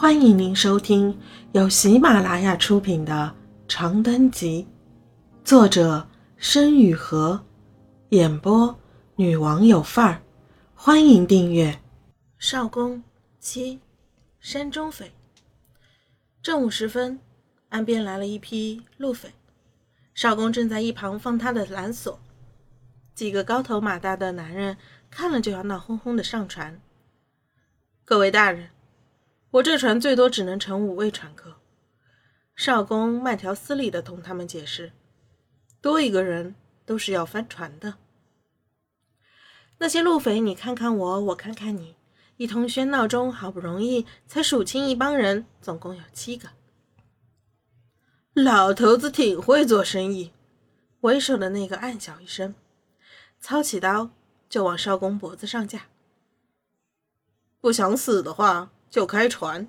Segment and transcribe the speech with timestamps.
[0.00, 1.20] 欢迎您收听
[1.52, 3.36] 由喜马拉雅出品的
[3.70, 4.66] 《长灯集》，
[5.46, 7.38] 作者申雨禾，
[8.08, 8.74] 演播
[9.16, 10.22] 女王有范儿。
[10.74, 11.78] 欢迎订阅。
[12.38, 13.02] 少公
[13.40, 13.78] 七，
[14.40, 15.12] 山中匪。
[16.42, 17.20] 正午时分，
[17.68, 19.30] 岸边来了一批路匪，
[20.14, 22.18] 少公正在一旁放他的缆索。
[23.14, 24.78] 几个高头马大的男人
[25.10, 26.80] 看了就要闹哄哄的上船。
[28.06, 28.70] 各位大人。
[29.52, 31.56] 我这船最多只能乘五位船客。
[32.54, 34.92] 少公慢条斯理地同他们解释
[35.80, 36.54] ：“多一个人
[36.84, 37.94] 都是要翻船的。”
[39.78, 41.96] 那些路匪，你看看我，我看看你，
[42.36, 46.50] 一通喧闹中，好不容易才数清一帮人，总共有七个。
[48.34, 50.32] 老头子挺会做生意。
[51.00, 52.54] 为首的那个暗笑一声，
[53.40, 54.10] 操起刀
[54.48, 55.86] 就往少公脖子上架。
[57.60, 58.70] 不想死的话。
[58.90, 59.68] 就开船。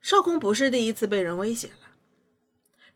[0.00, 1.96] 少公不是第一次被人威胁了，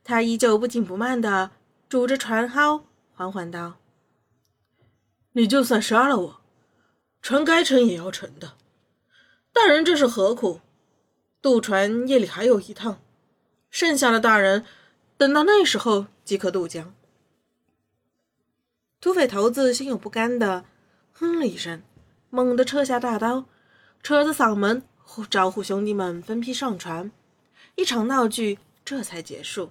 [0.04, 1.50] 他依旧不紧不慢的
[1.88, 3.78] 拄着船蒿，缓缓道
[5.32, 6.40] ：“你就算杀了我，
[7.22, 8.58] 船该沉也要沉的。
[9.54, 10.60] 大人这是何苦？
[11.40, 13.00] 渡船夜里还有一趟，
[13.70, 14.66] 剩下的大人
[15.16, 16.94] 等到那时候即可渡江。”
[19.00, 20.66] 土匪头子心有不甘的
[21.12, 21.82] 哼了一声，
[22.28, 23.46] 猛地撤下大刀。
[24.02, 24.82] 扯着嗓门
[25.28, 27.10] 招呼兄弟们分批上船，
[27.74, 29.70] 一场闹剧这才结束。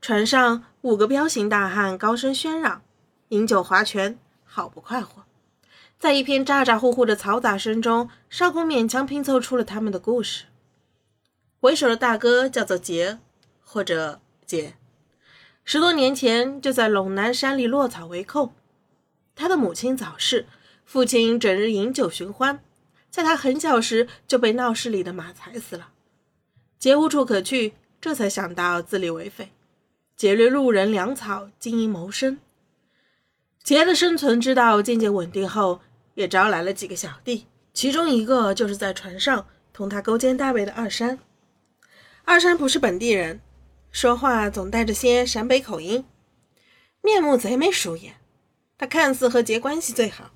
[0.00, 2.82] 船上五个彪形大汉高声喧嚷，
[3.28, 5.24] 饮酒划拳，好不快活。
[5.98, 10.44] 在一片咋咋呼呼的嘈杂声中，少公勉强拼凑出了他们的故事。
[11.60, 13.18] 为首的大哥叫做杰，
[13.64, 14.74] 或者杰，
[15.64, 18.52] 十多年前就在陇南山里落草为寇，
[19.34, 20.46] 他的母亲早逝。
[20.88, 22.64] 父亲整日饮酒寻欢，
[23.10, 25.90] 在他很小时就被闹市里的马踩死了。
[26.78, 29.50] 杰无处可去，这才想到自立为匪，
[30.16, 32.38] 劫掠路人粮草，经营谋生。
[33.62, 35.82] 杰的生存之道渐渐稳定后，
[36.14, 41.18] 也招来了几个小弟，其中一个就是在船上同他勾肩搭背的二山。
[42.24, 43.42] 二山不是本地人，
[43.90, 46.06] 说话总带着些陕北口音，
[47.02, 48.14] 面目贼眉鼠眼。
[48.78, 50.30] 他看似和杰关系最好。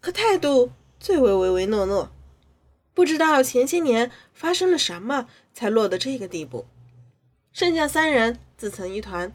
[0.00, 2.10] 可态度最为唯唯诺诺，
[2.94, 6.66] 不知道前些年发生了什么，才落得这个地步。
[7.52, 9.34] 剩下三人自成一团，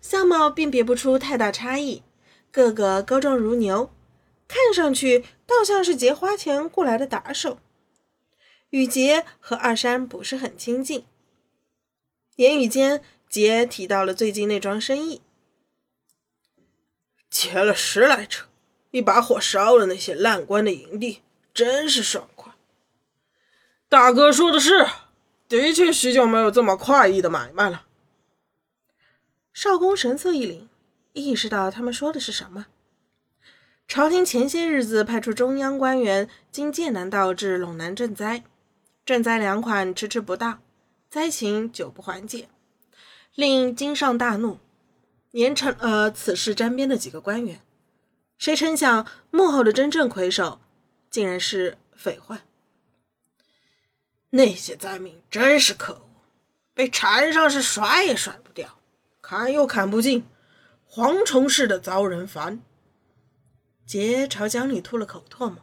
[0.00, 2.02] 相貌辨别不出太大差异，
[2.50, 3.90] 个个高壮如牛，
[4.46, 7.58] 看上去倒像是劫花钱雇来的打手。
[8.70, 11.06] 与杰和二山不是很亲近，
[12.36, 15.22] 言语间杰提到了最近那桩生意，
[17.30, 18.48] 劫了十来车。
[18.94, 21.20] 一把火烧了那些烂官的营地，
[21.52, 22.52] 真是爽快。
[23.88, 24.86] 大哥说的是，
[25.48, 27.86] 的确许久没有这么快意的买卖了。
[29.52, 30.68] 少公神色一凛，
[31.12, 32.66] 意识到他们说的是什么。
[33.88, 38.44] 朝廷前些日子派出中央官员经剑南道至陇南赈灾，
[39.04, 40.60] 赈灾粮款迟迟不到，
[41.10, 42.48] 灾情久不缓解，
[43.34, 44.60] 令京上大怒，
[45.32, 47.60] 严惩呃此事沾边的几个官员。
[48.44, 50.60] 谁成想，幕后的真正魁首，
[51.08, 52.42] 竟然是匪患。
[54.28, 56.10] 那些灾民真是可恶，
[56.74, 58.78] 被缠上是甩也甩不掉，
[59.22, 60.26] 砍又砍不尽，
[60.90, 62.60] 蝗虫似的遭人烦。
[63.86, 65.56] 杰朝江里吐了口唾沫，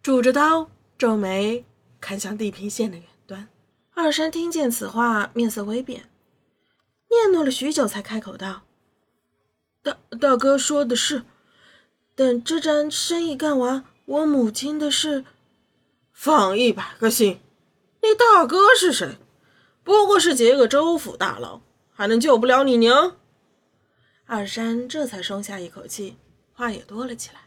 [0.00, 1.64] 拄着刀，皱眉
[2.00, 3.48] 看向地平线的远端。
[3.94, 6.08] 二山听见此话，面色微变，
[7.08, 8.62] 念叨了许久，才开口道
[9.82, 11.24] ：“大大哥说的是。”
[12.14, 15.24] 等这桩生意干完，我母亲的事，
[16.12, 17.40] 放一百个心。
[18.02, 19.16] 你大哥是谁？
[19.82, 21.60] 不过是劫个州府大牢，
[21.92, 23.16] 还能救不了你娘？
[24.26, 26.16] 二山这才松下一口气，
[26.52, 27.40] 话也多了起来。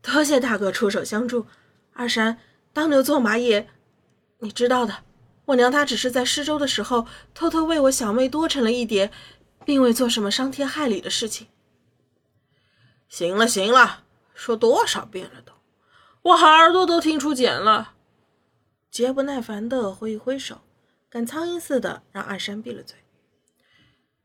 [0.00, 1.46] 多谢大哥出手相助。
[1.92, 2.38] 二山
[2.72, 3.68] 当牛做马也，
[4.38, 5.04] 你知道的，
[5.44, 9.10] 我娘她只是在施粥的时候，偷偷为我小妹多盛了一点，
[9.66, 11.48] 并未做什么伤天害理的事情。
[13.10, 14.04] 行了行了，
[14.34, 15.52] 说多少遍了都，
[16.22, 17.94] 我耳朵都听出茧了。
[18.88, 20.60] 杰不耐烦的挥一挥手，
[21.10, 22.96] 赶苍蝇似的让二山闭了嘴。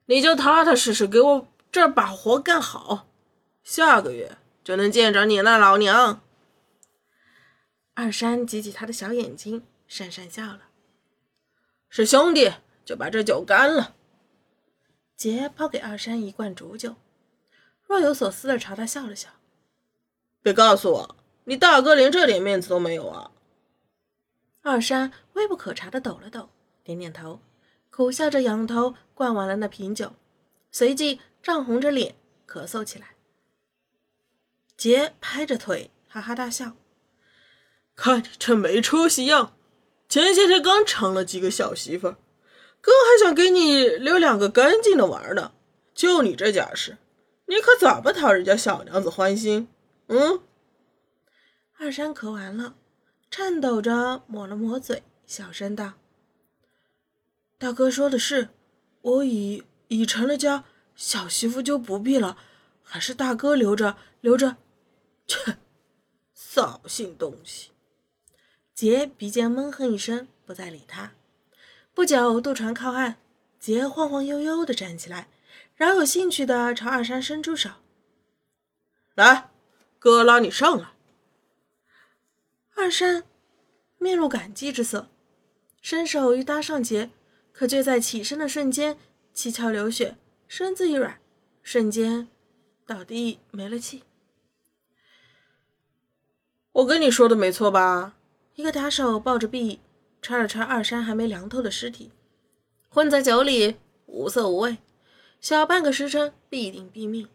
[0.05, 3.07] 你就踏踏实实给我这把活干好，
[3.63, 6.21] 下个月就能见着你那老娘。
[7.95, 10.61] 二山挤挤他的小眼睛，讪讪笑了。
[11.89, 12.53] 是兄弟，
[12.85, 13.95] 就把这酒干了。
[15.17, 16.95] 杰抛给二山一罐浊酒。
[17.87, 19.29] 若有所思的朝他笑了笑，
[20.41, 21.15] 别告诉我
[21.45, 23.31] 你大哥连这点面子都没有啊！
[24.61, 26.49] 二山微不可察的抖了抖，
[26.83, 27.39] 点点头，
[27.89, 30.13] 苦笑着仰头灌完了那瓶酒，
[30.71, 32.15] 随即涨红着脸
[32.47, 33.09] 咳嗽起来。
[34.75, 36.73] 杰拍着腿哈哈大笑，
[37.95, 39.55] 看你这没出息样！
[40.09, 42.15] 前些天刚成了几个小媳妇，
[42.81, 45.53] 哥还想给你留两个干净的玩呢。
[45.93, 46.97] 就你这架势，
[47.47, 49.67] 你可怎么讨人家小娘子欢心？
[50.07, 50.41] 嗯？
[51.77, 52.75] 二山咳完了，
[53.29, 55.93] 颤抖着抹了抹嘴，小声道
[57.59, 58.49] ：“大哥说的是，
[59.01, 60.63] 我已已成了家，
[60.95, 62.37] 小媳妇就不必了，
[62.81, 64.57] 还是大哥留着留着。”
[65.27, 65.57] 切，
[66.33, 67.71] 扫兴东西！
[68.73, 71.11] 杰鼻尖闷哼一声，不再理他。
[71.93, 73.17] 不久，渡船靠岸，
[73.59, 75.27] 杰晃晃悠悠的站起来，
[75.75, 77.69] 饶有兴趣的朝二山伸出手
[79.13, 79.49] ：“来，
[79.99, 80.91] 哥拉你上来。”
[82.75, 83.25] 二山
[83.97, 85.09] 面露感激之色，
[85.81, 87.09] 伸手欲搭上杰，
[87.51, 88.97] 可却在起身的瞬间
[89.33, 90.15] 七窍流血，
[90.47, 91.19] 身子一软，
[91.61, 92.29] 瞬间
[92.85, 94.03] 倒地没了气。
[96.71, 98.15] 我跟你说的没错吧？
[98.55, 99.81] 一个打手抱着臂，
[100.21, 102.13] 叉了叉二山还没凉透的尸体，
[102.87, 103.75] 混在酒里，
[104.05, 104.77] 无色无味，
[105.45, 107.27] 小半个时辰必定毙命。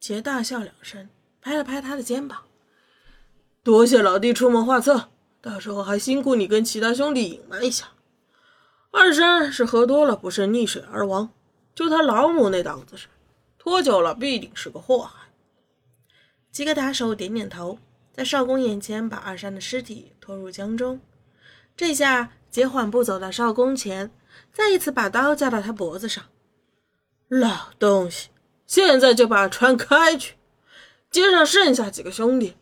[0.00, 1.10] 杰大笑两声，
[1.42, 2.44] 拍了拍他的肩膀。
[3.62, 5.10] 多谢老弟出谋划策，
[5.42, 7.88] 到时候还辛苦你跟其他兄弟隐瞒一下。
[8.90, 11.30] 二山是喝多了不慎溺水而亡，
[11.74, 13.08] 就他老母那档子事，
[13.58, 15.26] 拖久了必定是个祸害。
[16.50, 17.78] 几个打手点点头，
[18.14, 21.02] 在少公眼前把二山的尸体拖入江中。
[21.76, 24.10] 这下杰缓步走到少公前，
[24.52, 26.24] 再一次把刀架到他脖子上。
[27.28, 28.28] 老东西，
[28.66, 30.34] 现在就把船开去，
[31.10, 32.56] 街上剩下几个兄弟。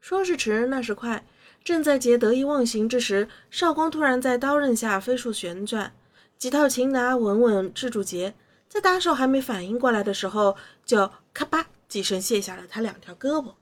[0.00, 1.26] 说时迟，那时快，
[1.62, 5.94] 正在杰得意忘形之时，少光突然在刀刃下飞速旋转，
[6.38, 8.34] 几套擒拿稳稳制住杰，
[8.68, 13.54] 在打手还没反应过来的时候，就咔吧几声卸下了他两条胳膊。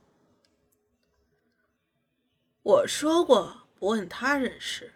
[2.63, 4.93] 我说过不问他人事，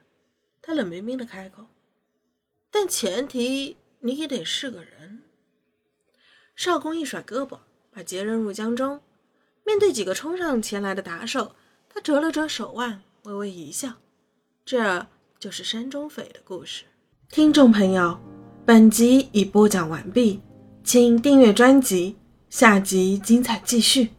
[0.61, 1.65] 他冷冰冰的开口，
[2.77, 5.21] 但前提你也得是个人。
[6.57, 8.99] 少公一甩胳膊，把杰扔入江中。
[9.63, 11.55] 面对几个冲上前来的打手，
[11.87, 13.93] 他折了折手腕，微微一笑。
[14.65, 15.07] 这
[15.39, 16.83] 就是山中匪的故事。
[17.29, 18.19] 听众朋友，
[18.65, 20.41] 本集已播讲完毕，
[20.83, 22.17] 请订阅专辑，
[22.49, 24.09] 下集精彩继续。